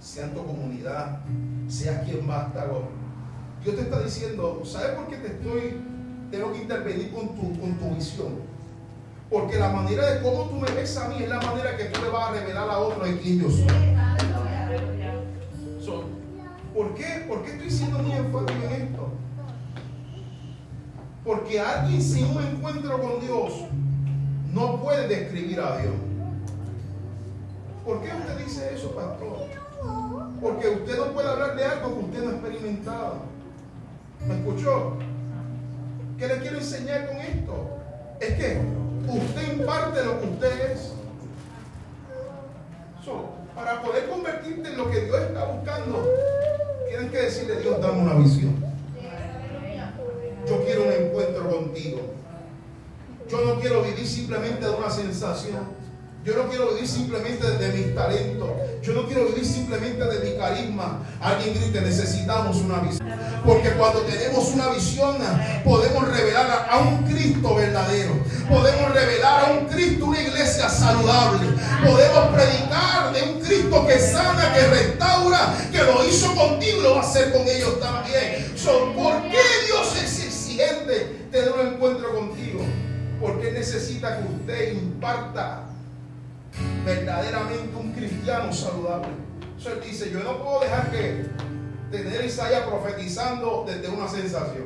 [0.00, 1.20] sea en tu comunidad,
[1.68, 2.68] sea quien va a estar
[3.62, 5.80] Dios te está diciendo, ¿sabes por qué te estoy,
[6.32, 8.40] tengo que intervenir con tu, con tu visión?
[9.30, 12.00] Porque la manera de cómo tú me ves a mí es la manera que tú
[12.02, 13.66] le vas a revelar a otro de quién yo soy.
[16.74, 17.24] ¿Por qué?
[17.28, 19.23] ¿Por qué estoy siendo muy enfático en esto?
[21.24, 23.52] Porque alguien sin un encuentro con Dios
[24.52, 25.94] no puede describir a Dios.
[27.84, 29.46] ¿Por qué usted dice eso, pastor?
[30.40, 33.14] Porque usted no puede hablar de algo que usted no ha experimentado.
[34.26, 34.96] ¿Me escuchó?
[36.18, 37.68] ¿Qué le quiero enseñar con esto?
[38.20, 38.60] Es que
[39.08, 40.92] usted imparte lo que usted es.
[43.54, 46.08] para poder convertirte en lo que Dios está buscando,
[46.88, 48.63] tienen que decirle, Dios, dame una visión.
[50.48, 52.00] Yo quiero un encuentro contigo.
[53.30, 55.84] Yo no quiero vivir simplemente de una sensación.
[56.24, 58.48] Yo no quiero vivir simplemente de mis talentos.
[58.82, 61.02] Yo no quiero vivir simplemente de mi carisma.
[61.20, 63.08] Alguien grite, necesitamos una visión.
[63.44, 65.16] Porque cuando tenemos una visión
[65.64, 68.14] podemos revelar a un Cristo verdadero.
[68.48, 71.46] Podemos revelar a un Cristo, una iglesia saludable.
[71.84, 76.94] Podemos predicar de un Cristo que sana, que restaura, que lo hizo contigo y lo
[76.94, 78.54] va a hacer con ellos también.
[78.64, 79.83] ¿Por qué Dios
[83.24, 85.62] Porque necesita que usted imparta
[86.84, 89.08] verdaderamente un cristiano saludable.
[89.58, 91.24] Eso dice, yo no puedo dejar que
[91.90, 94.64] tener Isaías profetizando desde una sensación.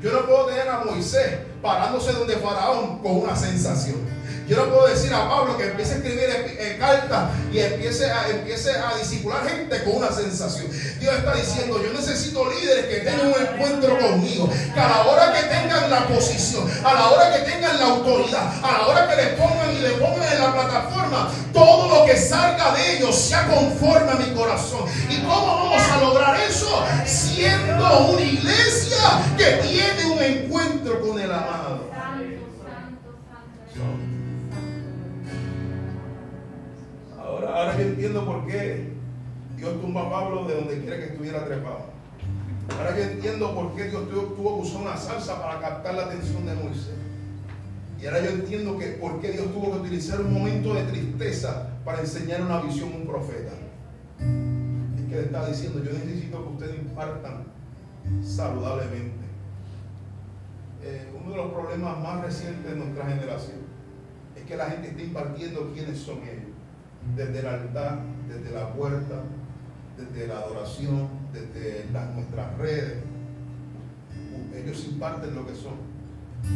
[0.00, 3.96] Yo no puedo tener a Moisés parándose donde Faraón con una sensación.
[4.48, 8.70] Yo no puedo decir a Pablo que empiece a escribir cartas y empiece a, empiece
[8.70, 10.66] a disipular gente con una sensación.
[11.00, 14.50] Dios está diciendo, yo necesito líderes que tengan un encuentro conmigo.
[14.74, 18.52] Que a la hora que tengan la posición, a la hora que tengan la autoridad,
[18.62, 22.16] a la hora que les pongan y le pongan en la plataforma, todo lo que
[22.16, 24.84] salga de ellos sea conforme a mi corazón.
[25.08, 26.84] ¿Y cómo vamos a lograr eso?
[27.06, 28.98] Siendo una iglesia
[29.36, 31.90] que tiene un encuentro con el amado.
[37.48, 38.92] Ahora, yo entiendo por qué
[39.56, 41.92] Dios tumba a Pablo de donde quiera que estuviera trepado.
[42.78, 46.46] Ahora yo entiendo por qué Dios tuvo que usar una salsa para captar la atención
[46.46, 46.94] de Moisés.
[48.00, 51.70] Y ahora yo entiendo que por qué Dios tuvo que utilizar un momento de tristeza
[51.84, 53.52] para enseñar una visión a un profeta.
[54.18, 57.44] Es que le está diciendo, yo necesito que ustedes impartan
[58.22, 59.22] saludablemente.
[60.82, 63.58] Eh, uno de los problemas más recientes de nuestra generación
[64.34, 66.51] es que la gente está impartiendo quiénes son ellos
[67.16, 69.22] desde el altar, desde la puerta,
[69.96, 72.98] desde la adoración, desde nuestras redes.
[74.54, 75.92] Ellos imparten lo que son.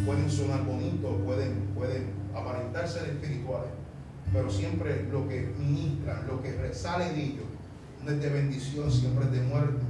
[0.04, 3.70] Pueden sonar bonitos, pueden, pueden aparentar espirituales,
[4.32, 7.46] pero siempre lo que ministran, lo que resale de ellos,
[8.04, 9.82] no es de bendición, siempre es de muerte.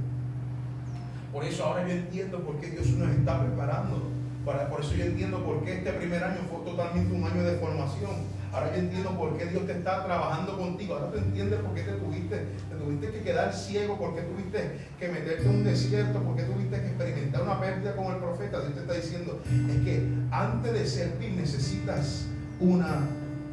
[1.33, 4.01] Por eso ahora yo entiendo por qué Dios nos está preparando.
[4.45, 8.36] por eso yo entiendo por qué este primer año fue totalmente un año de formación
[8.51, 10.95] Ahora yo entiendo por qué Dios te está trabajando contigo.
[10.95, 12.35] Ahora tú entiendes por qué te tuviste,
[12.69, 16.43] te tuviste que quedar ciego, por qué tuviste que meterte en un desierto, por qué
[16.43, 18.61] tuviste que experimentar una pérdida con el profeta.
[18.61, 22.27] Dios te está diciendo, es que antes de servir necesitas
[22.59, 23.07] una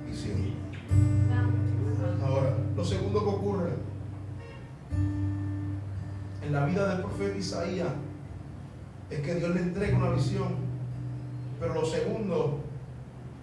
[0.07, 0.55] visión.
[2.25, 3.71] Ahora, lo segundo que ocurre
[6.43, 7.89] en la vida del profeta Isaías
[9.11, 10.65] es que Dios le entrega una visión.
[11.61, 12.64] Pero lo segundo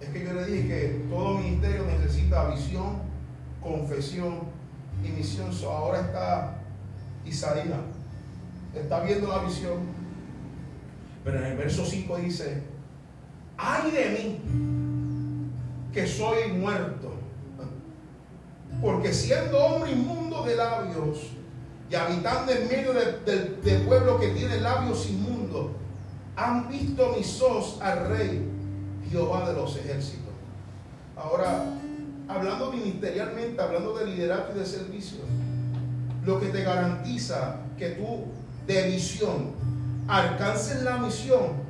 [0.02, 3.02] es que yo le dije que todo ministerio necesita visión,
[3.62, 4.40] confesión
[5.04, 5.50] y misión.
[5.64, 6.58] ahora está
[7.24, 7.78] Isaías,
[8.74, 10.02] está viendo la visión.
[11.24, 12.64] Pero en el verso 5 dice,
[13.56, 14.40] ay de mí,
[15.92, 17.12] que soy muerto.
[18.80, 21.28] Porque siendo hombre inmundo de labios
[21.88, 25.70] y habitando en medio del pueblo que tiene labios inmundos,
[26.34, 28.48] han visto mis ojos al rey,
[29.10, 30.32] Jehová de los ejércitos.
[31.16, 31.64] Ahora,
[32.28, 35.18] hablando ministerialmente, hablando de liderazgo y de servicio,
[36.24, 38.24] lo que te garantiza que tú
[38.66, 39.52] de visión
[40.08, 41.62] alcances la misión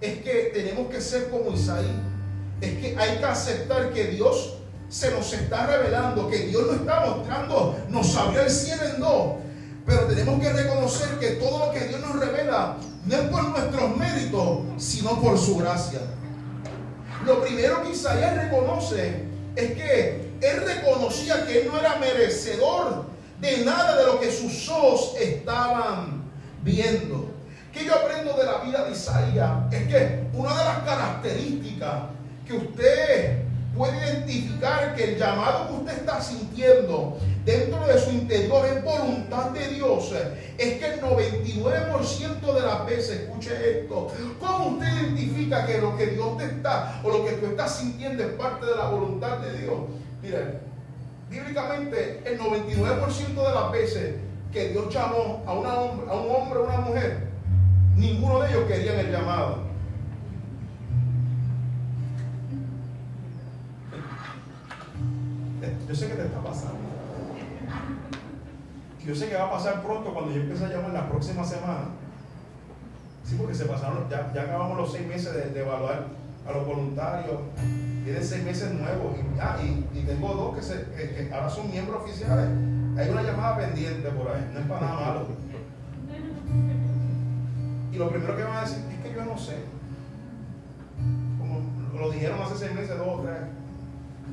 [0.00, 1.90] es que tenemos que ser como Isaí.
[2.60, 7.06] Es que hay que aceptar que Dios se nos está revelando, que Dios nos está
[7.06, 9.32] mostrando, nos abrió el cielo en dos.
[9.86, 13.96] Pero tenemos que reconocer que todo lo que Dios nos revela no es por nuestros
[13.96, 16.00] méritos, sino por su gracia.
[17.28, 19.22] Lo primero que Isaías reconoce
[19.54, 23.04] es que él reconocía que él no era merecedor
[23.38, 26.24] de nada de lo que sus ojos estaban
[26.62, 27.28] viendo.
[27.70, 32.04] Que yo aprendo de la vida de Isaías es que una de las características
[32.46, 33.42] que usted
[33.76, 39.50] puede identificar que el llamado que usted está sintiendo dentro de su interior es voluntad
[39.50, 40.12] de Dios,
[40.58, 44.08] es que el 99% de las veces, escuche esto,
[44.40, 48.22] ¿cómo usted identifica que lo que Dios te está o lo que tú estás sintiendo
[48.22, 49.78] es parte de la voluntad de Dios?
[50.22, 50.58] Mire,
[51.30, 54.14] bíblicamente el 99% de las veces
[54.52, 57.28] que Dios llamó a, una hombre, a un hombre o una mujer,
[57.96, 59.67] ninguno de ellos querían el llamado.
[65.88, 66.78] Yo sé que te está pasando.
[69.04, 71.88] Yo sé que va a pasar pronto cuando yo empiece a llamar la próxima semana.
[73.24, 76.06] Sí, porque se pasaron, ya, ya acabamos los seis meses de, evaluar
[76.46, 77.40] a los voluntarios.
[78.04, 79.16] Tienen seis meses nuevos.
[79.16, 82.48] Y, ah, y, tengo dos que, se, que, ahora son miembros oficiales.
[82.96, 84.50] Hay una llamada pendiente por ahí.
[84.52, 85.26] No es para nada malo.
[87.92, 89.56] Y lo primero que van a decir es que yo no sé.
[91.38, 93.57] Como lo dijeron hace seis meses, dos o tres.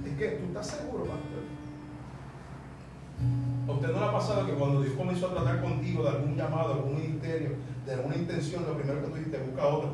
[0.05, 1.43] Es que tú estás seguro, pastor.
[3.67, 6.35] ¿A usted no le ha pasado que cuando Dios comenzó a tratar contigo de algún
[6.35, 7.49] llamado, de algún ministerio,
[7.85, 9.89] de alguna intención, lo primero que tú dijiste, busca otro?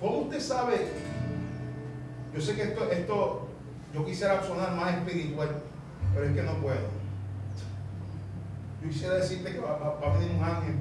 [0.00, 0.88] ¿Cómo usted sabe?
[2.34, 3.48] Yo sé que esto, esto,
[3.94, 5.62] yo quisiera sonar más espiritual,
[6.12, 6.96] pero es que no puedo.
[8.82, 10.74] Yo quisiera decirte que va, a venir un ángel.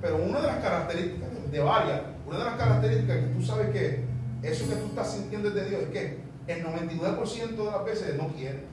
[0.00, 4.05] Pero una de las características, de varias, una de las características que tú sabes que
[4.42, 8.16] eso que tú estás sintiendo es de Dios es que el 99% de las veces
[8.16, 8.64] no quiere.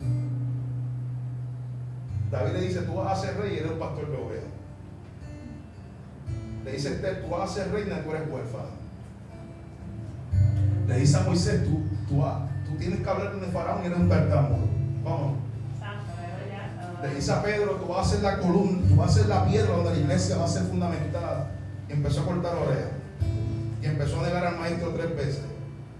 [2.32, 4.54] David le dice, tú vas a ser rey y eres un pastor de ovejas.
[6.66, 8.70] Le dice Esther, tú vas a ser reina y tú eres huérfana.
[10.88, 12.24] Le dice a Moisés, tú, tú,
[12.66, 14.68] tú tienes que hablar con el faraón y eres un tartamudo.
[15.04, 15.38] Vamos.
[17.02, 19.46] Le dice a Pedro, tú vas a ser la columna, tú vas a ser la
[19.46, 21.52] piedra donde la iglesia va a ser fundamentada.
[21.90, 22.92] Y empezó a cortar orejas.
[23.82, 25.53] Y empezó a negar al maestro tres veces.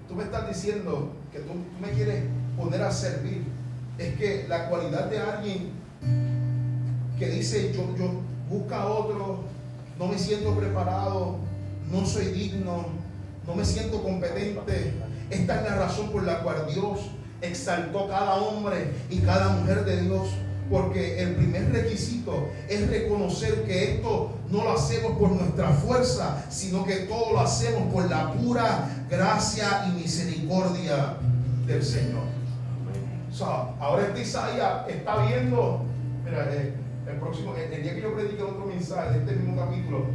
[0.08, 2.24] Tú me estás diciendo que tú, tú me quieres
[2.58, 3.44] poner a servir.
[3.98, 5.72] Es que la cualidad de alguien
[7.18, 8.12] que dice, yo, yo
[8.50, 9.44] busca a otro,
[9.98, 11.38] no me siento preparado,
[11.92, 12.86] no soy digno,
[13.46, 14.94] no me siento competente.
[15.30, 17.00] Esta es la razón por la cual Dios
[17.42, 20.30] exaltó cada hombre y cada mujer de Dios.
[20.70, 26.86] Porque el primer requisito es reconocer que esto no lo hacemos por nuestra fuerza, sino
[26.86, 31.18] que todo lo hacemos por la pura gracia y misericordia
[31.66, 32.24] del Señor.
[33.80, 35.84] ahora este Isaías está viendo,
[36.24, 36.74] mira, eh,
[37.08, 40.06] el próximo, el, día que yo predique otro mensaje de este mismo capítulo,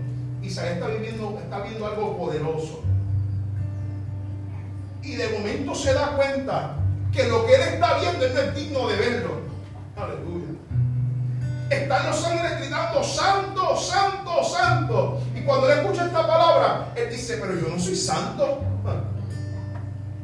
[0.43, 2.83] Isaías está viviendo, está viendo algo poderoso.
[5.03, 6.77] Y de momento se da cuenta
[7.13, 9.38] que lo que él está viendo no es digno de verlo.
[10.01, 10.55] Aleluya.
[11.71, 15.21] Están los ángeles gritando, santo, santo, santo.
[15.35, 18.63] Y cuando él escucha esta palabra, él dice, pero yo no soy santo.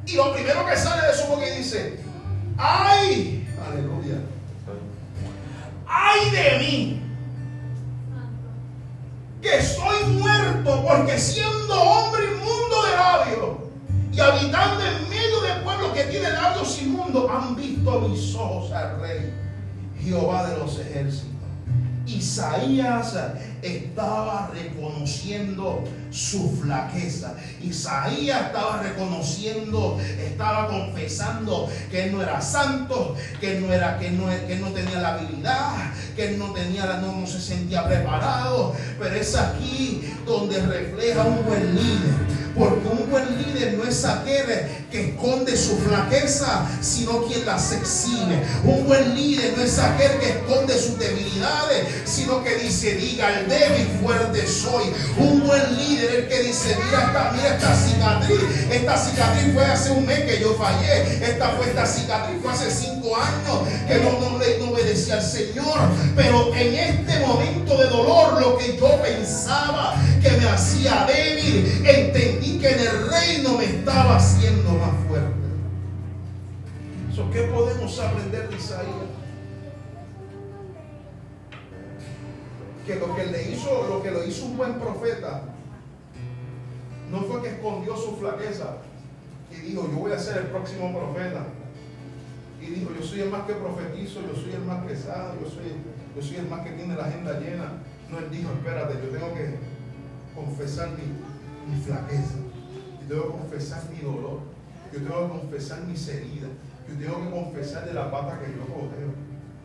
[0.06, 1.98] Y lo primero que sale de su boca dice,
[2.56, 4.18] ay, aleluya
[5.86, 7.02] ay de mí,
[9.40, 13.56] que soy muerto porque siendo hombre inmundo de labios
[14.12, 19.00] y habitando en medio del pueblo que tiene labios inmundos, han visto mis ojos al
[19.00, 19.32] rey,
[20.04, 21.34] Jehová de los ejércitos.
[22.06, 23.16] Isaías
[23.62, 27.34] estaba reconociendo su flaqueza.
[27.62, 34.26] Isaías estaba reconociendo, estaba confesando que él no era santo, que no era, que no,
[34.26, 38.74] que no tenía la habilidad, que él no tenía, no, no se sentía preparado.
[38.98, 44.44] Pero es aquí donde refleja un buen líder porque un buen líder no es aquel
[44.90, 48.42] que esconde su flaqueza, sino quien las exhibe.
[48.64, 53.48] Un buen líder no es aquel que esconde sus debilidades, sino que dice, diga el
[53.48, 54.84] débil, fuerte soy.
[55.18, 58.40] Un buen líder, el que dice, mira esta, mira esta cicatriz.
[58.70, 61.24] Esta cicatriz fue hace un mes que yo fallé.
[61.24, 65.78] Esta fue esta cicatriz fue hace cinco años que no, no, no obedecía al Señor.
[66.14, 72.43] Pero en este momento de dolor, lo que yo pensaba que me hacía débil, entendí
[72.60, 75.44] que en el reino me estaba haciendo más fuerte.
[77.34, 78.86] ¿Qué podemos aprender de Isaías?
[82.86, 85.42] Que lo que le hizo, lo que lo hizo un buen profeta,
[87.10, 88.76] no fue que escondió su flaqueza
[89.50, 91.44] y dijo, yo voy a ser el próximo profeta.
[92.62, 95.50] Y dijo, yo soy el más que profetizo, yo soy el más que sabe, yo
[95.50, 95.72] soy,
[96.14, 97.82] yo soy el más que tiene la agenda llena.
[98.12, 99.58] No, él dijo, espérate, yo tengo que
[100.36, 101.02] confesar mi,
[101.66, 102.36] mi flaqueza,
[103.02, 104.40] yo tengo que confesar mi dolor,
[104.92, 106.50] yo tengo que confesar mis heridas,
[106.88, 109.12] yo tengo que confesar de la pata que yo cogeo.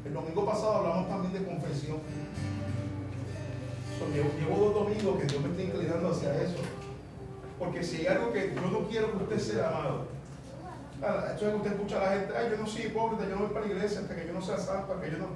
[0.05, 1.97] El domingo pasado hablamos también de confesión.
[4.13, 6.57] llevo, dos domingos que Dios me está inclinando hacia eso.
[7.59, 10.07] Porque si hay algo que yo no quiero que usted sea amado,
[10.99, 13.41] esto es que usted escucha a la gente, ay, yo no soy hipócrita, yo no
[13.43, 15.27] voy para la iglesia hasta que yo no sea santo, que yo no.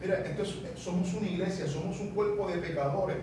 [0.00, 0.44] Mira, esto
[0.76, 3.16] somos una iglesia, somos un cuerpo de pecadores,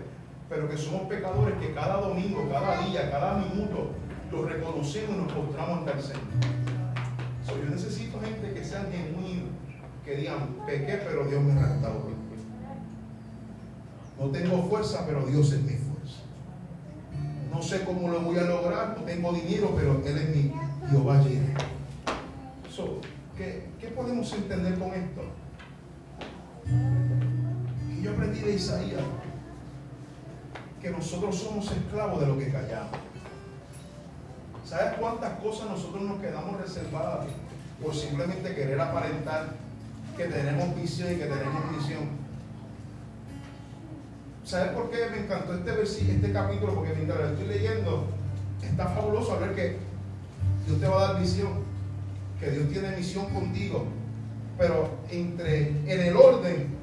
[0.48, 3.90] pero que somos pecadores que cada domingo, cada día, cada minuto,
[4.30, 6.54] lo reconocemos y nos postramos ante el Señor
[7.52, 9.50] yo necesito gente que sean genuinos,
[10.04, 12.14] que digan, pequé, pero Dios me restauró.
[14.18, 16.22] No tengo fuerza, pero Dios es mi fuerza.
[17.52, 20.52] No sé cómo lo voy a lograr, no tengo dinero, pero Él es mi
[20.90, 21.54] Jehová Jireh.
[22.70, 23.00] So,
[23.36, 25.22] ¿qué, ¿Qué podemos entender con esto?
[27.90, 29.02] Y yo aprendí de Isaías
[30.84, 32.98] que nosotros somos esclavos de lo que callamos.
[34.66, 37.26] ¿Sabes cuántas cosas nosotros nos quedamos reservadas
[37.82, 39.54] por simplemente querer aparentar
[40.14, 42.02] que tenemos visión y que tenemos misión?
[44.44, 46.74] ¿Sabes por qué me encantó este versículo, este capítulo?
[46.74, 48.06] Porque mientras lo estoy leyendo,
[48.62, 49.78] está fabuloso ver que
[50.66, 51.64] Dios te va a dar visión,
[52.38, 53.86] que Dios tiene misión contigo.
[54.58, 56.76] Pero entre, en el orden,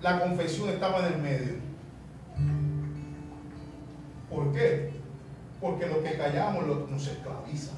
[0.00, 1.69] la confesión estaba en el medio.
[4.30, 5.00] ¿Por qué?
[5.60, 7.72] porque lo que callamos nos esclaviza.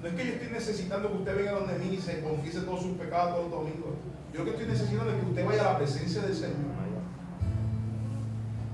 [0.00, 2.82] no es que yo estoy necesitando que usted venga donde mí y se confiese todos
[2.82, 3.90] sus pecados todos los domingos.
[4.32, 6.56] Yo lo que estoy necesitando es que usted vaya a la presencia del Señor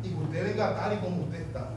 [0.05, 1.71] y que usted venga tal y como usted está.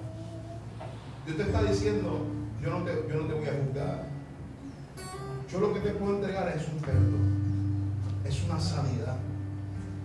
[1.26, 2.28] Dios te está diciendo,
[2.62, 4.06] yo no te, yo no te voy a juzgar.
[5.52, 7.92] Yo lo que te puedo entregar es un perdón,
[8.24, 9.18] es una sanidad,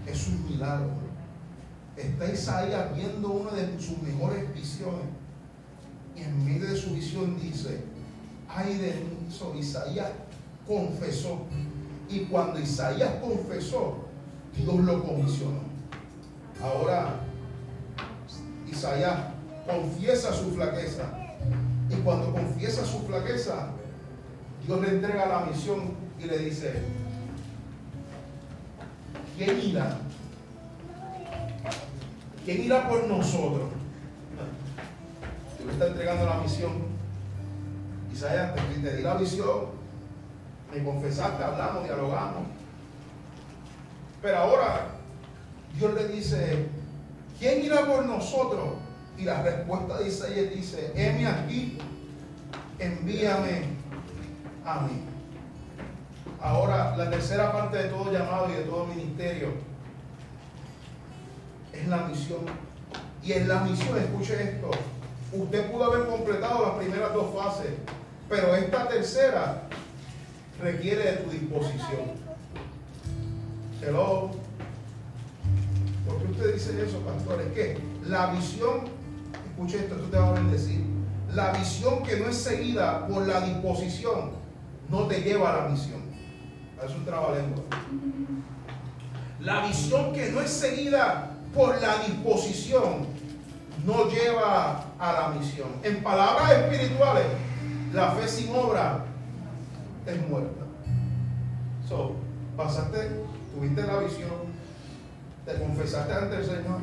[0.07, 1.04] es un milagro
[1.97, 5.07] está Isaías viendo una de sus mejores visiones.
[6.17, 7.81] Y en medio de su visión dice,
[8.49, 10.11] ay de mí, Isaías
[10.67, 11.47] confesó.
[12.09, 14.05] Y cuando Isaías confesó,
[14.57, 15.61] Dios lo comisionó.
[16.63, 17.21] Ahora,
[18.71, 19.19] Isaías
[19.67, 21.03] confiesa su flaqueza.
[21.91, 23.69] Y cuando confiesa su flaqueza,
[24.67, 26.73] Dios le entrega la misión y le dice,
[29.37, 29.99] ¿quién irá?
[32.45, 33.71] ¿Quién irá por nosotros?
[35.59, 36.73] Dios está entregando la misión.
[38.13, 39.67] Isaías, te, di la visión,
[40.73, 42.43] me confesaste, hablamos, dialogamos.
[44.21, 44.89] Pero ahora
[45.75, 46.67] Dios le dice,
[47.39, 48.75] ¿quién irá por nosotros?
[49.17, 51.79] Y la respuesta de Isaías dice, heme aquí,
[52.79, 53.63] envíame
[54.67, 55.01] a mí.
[56.41, 59.74] Ahora, la tercera parte de todo llamado y de todo ministerio
[61.75, 62.41] es la misión.
[63.23, 64.71] Y en la misión, escuche esto,
[65.33, 67.73] usted pudo haber completado las primeras dos fases,
[68.29, 69.63] pero esta tercera
[70.63, 72.25] requiere de tu disposición.
[73.81, 74.31] Hello.
[76.07, 77.41] ¿Por qué usted dice eso, pastor?
[77.41, 78.85] Es que la visión,
[79.47, 80.85] escuche esto, esto te va a bendecir.
[81.35, 84.31] La visión que no es seguida por la disposición
[84.91, 86.03] no te lleva a la misión.
[86.85, 87.65] Es un trabalengua.
[89.41, 93.07] La visión que no es seguida por la disposición
[93.87, 95.69] no lleva a la misión.
[95.83, 97.27] En palabras espirituales,
[97.93, 99.05] la fe sin obra
[100.07, 100.65] es muerta.
[101.89, 102.17] So,
[102.57, 103.11] pasaste,
[103.55, 104.31] tuviste la visión,
[105.45, 106.81] te confesaste ante el Señor,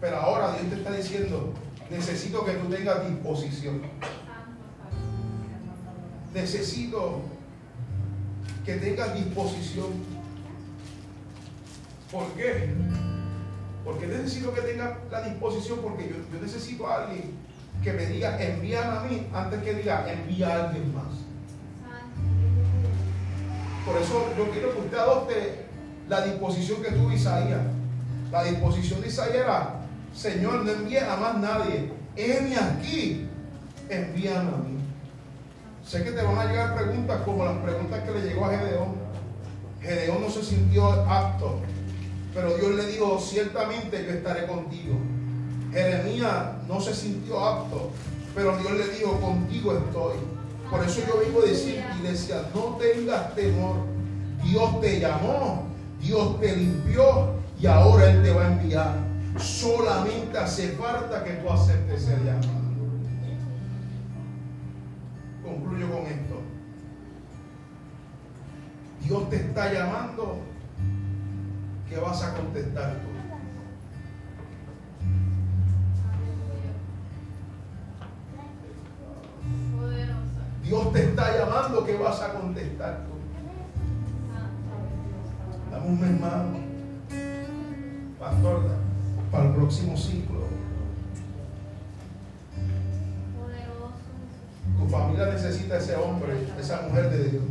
[0.00, 1.52] pero ahora Dios te está diciendo,
[1.90, 3.82] necesito que tú tengas disposición.
[6.32, 7.20] Necesito
[8.64, 9.88] que tengas disposición.
[12.10, 12.70] ¿Por qué?
[13.84, 17.32] Porque necesito que tenga la disposición, porque yo, necesito a alguien
[17.82, 21.22] que me diga envíame a mí antes que diga envía a alguien más.
[23.84, 25.66] Por eso yo quiero que usted adopte
[26.08, 27.60] la disposición que tuvo Isaías.
[28.30, 29.80] La disposición de Isaías era,
[30.14, 31.90] Señor, no envíes a más nadie.
[32.16, 33.26] Heme aquí,
[33.88, 34.78] envíame a mí.
[35.84, 38.94] Sé que te van a llegar preguntas como las preguntas que le llegó a Gedeón.
[39.80, 41.60] Gedeón no se sintió apto,
[42.34, 44.94] pero Dios le dijo, ciertamente yo estaré contigo.
[45.72, 47.90] Jeremías no se sintió apto,
[48.34, 50.16] pero Dios le dijo, contigo estoy.
[50.70, 53.76] Por eso yo vengo a decir, iglesia, no tengas temor.
[54.42, 55.64] Dios te llamó,
[56.00, 58.94] Dios te limpió y ahora Él te va a enviar.
[59.38, 62.62] Solamente hace falta que tú aceptes el llamado.
[65.42, 66.40] Concluyo con esto.
[69.02, 70.51] Dios te está llamando.
[71.92, 73.08] ¿Qué vas a contestar tú?
[80.64, 83.12] Dios te está llamando, ¿qué vas a contestar tú?
[85.70, 86.42] Dame un mes más,
[88.18, 88.62] pastor,
[89.30, 90.46] para el próximo ciclo.
[94.78, 97.42] Tu familia necesita ese hombre, esa mujer de Dios.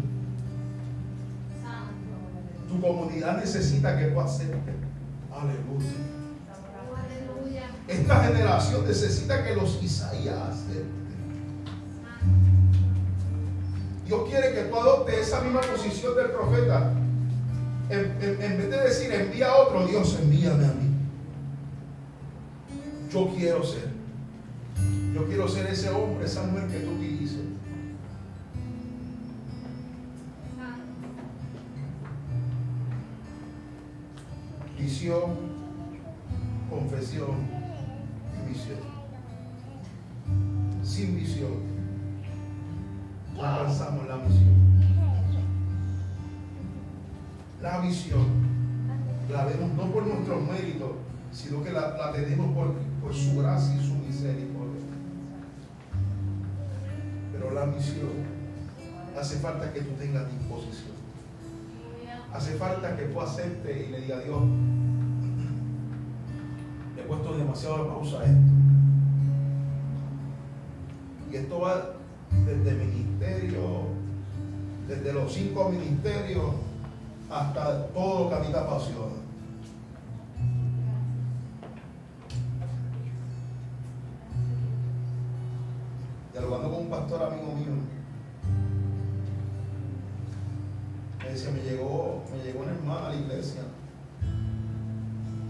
[2.72, 4.76] Tu comunidad necesita que tú aceptes.
[5.30, 6.12] Aleluya.
[7.88, 11.02] Esta generación necesita que los Isaías acepten.
[14.06, 16.94] Dios quiere que tú adoptes esa misma posición del profeta.
[17.90, 20.96] En, en, vez de decir envía a otro, Dios envíame a mí.
[23.12, 23.90] Yo quiero ser.
[25.14, 27.51] Yo quiero ser ese hombre, esa mujer que tú utilices.
[34.92, 35.32] Visión,
[36.70, 37.38] confesión
[38.36, 38.80] y visión.
[40.84, 41.54] Sin visión,
[43.34, 44.82] no alcanzamos la misión.
[47.62, 48.26] La visión
[49.32, 50.92] la vemos no por nuestros méritos,
[51.32, 54.82] sino que la, la tenemos por, por su gracia y su misericordia.
[57.32, 58.10] Pero la misión
[59.18, 61.01] hace falta que tú tengas disposición.
[62.34, 64.42] Hace falta que tú aceptes y le digas a Dios,
[66.96, 68.52] le he puesto demasiado pausa a esto.
[71.32, 71.94] Y esto va
[72.46, 73.84] desde ministerio,
[74.88, 76.56] desde los cinco ministerios
[77.30, 79.16] hasta todo lo que a mí te apasiona.
[86.32, 87.81] Dialogando con un pastor amigo mío,
[91.32, 93.62] me llegó, me llegó una hermana a la iglesia.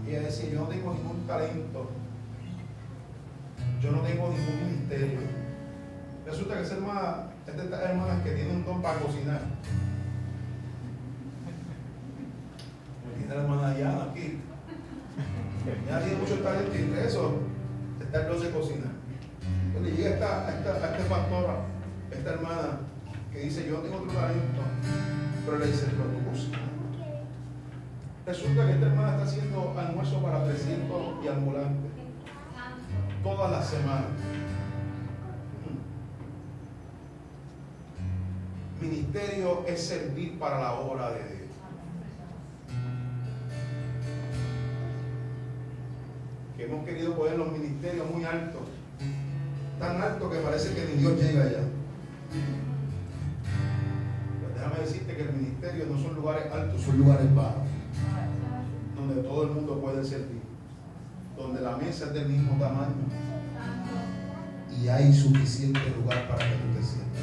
[0.06, 1.90] Y ella decía, yo no tengo ningún talento,
[3.80, 5.20] yo no tengo ningún ministerio.
[6.24, 9.40] Resulta que esa hermana es de estas hermanas que tiene un don para cocinar.
[13.16, 14.38] Tiene la hermana Diana aquí.
[15.88, 17.38] Ya tiene mucho talento y eso
[18.00, 18.92] está el don de cocinar.
[19.66, 21.56] Entonces llega esta, esta, esta pastora,
[22.10, 22.80] esta hermana,
[23.32, 24.62] que dice, yo no tengo otro talento,
[25.44, 26.60] pero le dice, pero tú cocinas.
[28.24, 31.92] Resulta que esta hermana está haciendo almuerzo para 300 y ambulantes
[33.22, 34.10] todas las semanas.
[38.80, 41.50] Ministerio es servir para la obra de Dios.
[46.56, 48.62] Que hemos querido poner los ministerios muy altos,
[49.78, 51.62] tan altos que parece que ni Dios llega allá.
[55.16, 57.68] Que el ministerio no son lugares altos, son lugares bajos,
[58.96, 60.40] donde todo el mundo puede servir,
[61.36, 62.94] donde la mesa es del mismo tamaño
[64.80, 67.22] y hay suficiente lugar para que tú te sientas.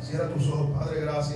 [0.00, 1.34] Cierra tus ojos, Padre, gracias.